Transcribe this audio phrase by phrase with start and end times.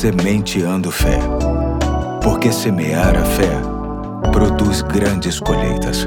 [0.00, 1.18] Sementeando Fé.
[2.22, 3.50] Porque semear a fé
[4.30, 6.06] produz grandes colheitas.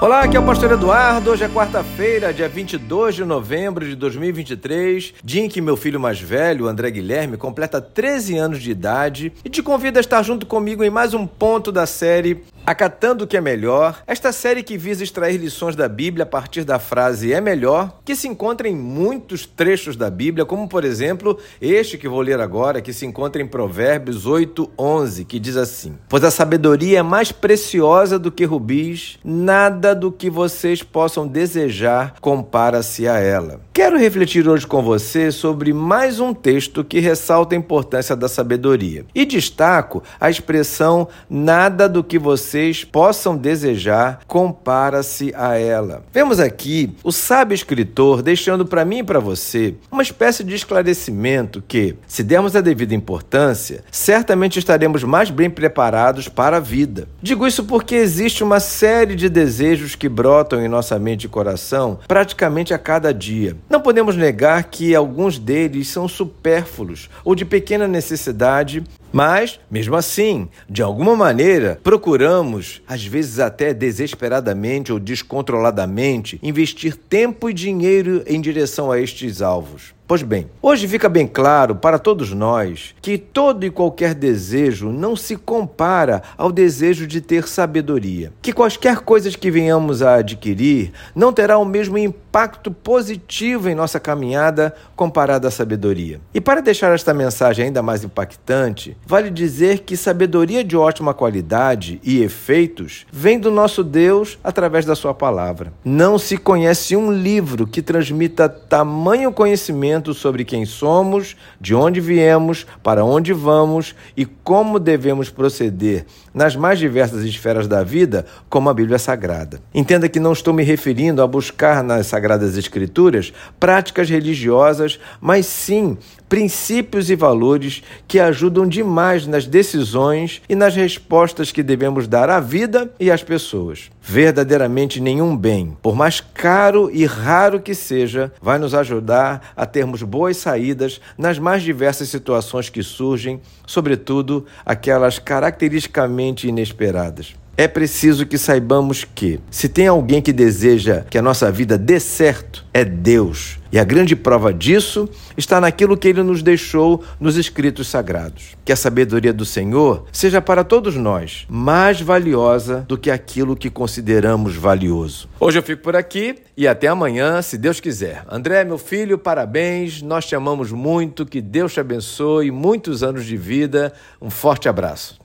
[0.00, 1.30] Olá, aqui é o Pastor Eduardo.
[1.30, 6.18] Hoje é quarta-feira, dia 22 de novembro de 2023, dia em que meu filho mais
[6.18, 10.82] velho, André Guilherme, completa 13 anos de idade e te convido a estar junto comigo
[10.82, 15.02] em mais um ponto da série Acatando o que é melhor, esta série que visa
[15.02, 19.44] extrair lições da Bíblia a partir da frase é melhor, que se encontra em muitos
[19.44, 23.48] trechos da Bíblia, como por exemplo este que vou ler agora, que se encontra em
[23.48, 29.92] Provérbios 8:11, que diz assim: Pois a sabedoria é mais preciosa do que rubis, nada
[29.92, 33.60] do que vocês possam desejar compara-se a ela.
[33.72, 39.04] Quero refletir hoje com você sobre mais um texto que ressalta a importância da sabedoria.
[39.12, 42.51] E destaco a expressão nada do que vocês
[42.90, 46.04] possam desejar compara-se a ela.
[46.12, 51.62] Vemos aqui o sábio escritor deixando para mim e para você uma espécie de esclarecimento
[51.66, 57.08] que, se dermos a devida importância, certamente estaremos mais bem preparados para a vida.
[57.22, 61.98] Digo isso porque existe uma série de desejos que brotam em nossa mente e coração
[62.06, 63.56] praticamente a cada dia.
[63.70, 70.48] Não podemos negar que alguns deles são supérfluos ou de pequena necessidade, mas, mesmo assim,
[70.68, 78.40] de alguma maneira, procuramos, às vezes até desesperadamente ou descontroladamente, investir tempo e dinheiro em
[78.40, 79.94] direção a estes alvos.
[80.06, 85.14] Pois bem, hoje fica bem claro para todos nós que todo e qualquer desejo não
[85.14, 88.32] se compara ao desejo de ter sabedoria.
[88.42, 94.00] Que quaisquer coisas que venhamos a adquirir não terá o mesmo impacto positivo em nossa
[94.00, 96.20] caminhada comparado à sabedoria.
[96.34, 102.00] E para deixar esta mensagem ainda mais impactante, vale dizer que sabedoria de ótima qualidade
[102.02, 105.72] e efeitos vem do nosso Deus através da sua palavra.
[105.84, 112.66] Não se conhece um livro que transmita tamanho conhecimento sobre quem somos, de onde viemos,
[112.82, 118.74] para onde vamos e como devemos proceder nas mais diversas esferas da vida, como a
[118.74, 119.60] Bíblia Sagrada.
[119.74, 125.96] Entenda que não estou me referindo a buscar nas Sagradas Escrituras práticas religiosas, mas sim
[126.32, 132.40] princípios e valores que ajudam demais nas decisões e nas respostas que devemos dar à
[132.40, 133.90] vida e às pessoas.
[134.00, 140.04] Verdadeiramente nenhum bem, por mais caro e raro que seja, vai nos ajudar a termos
[140.04, 147.34] boas saídas nas mais diversas situações que surgem, sobretudo aquelas caracteristicamente inesperadas.
[147.56, 152.00] É preciso que saibamos que, se tem alguém que deseja que a nossa vida dê
[152.00, 153.58] certo, é Deus.
[153.70, 158.56] E a grande prova disso está naquilo que ele nos deixou nos escritos sagrados.
[158.64, 163.70] Que a sabedoria do Senhor seja para todos nós mais valiosa do que aquilo que
[163.70, 165.28] consideramos valioso.
[165.38, 168.24] Hoje eu fico por aqui e até amanhã, se Deus quiser.
[168.30, 170.02] André, meu filho, parabéns.
[170.02, 171.24] Nós te amamos muito.
[171.24, 172.50] Que Deus te abençoe.
[172.50, 173.92] Muitos anos de vida.
[174.20, 175.18] Um forte abraço.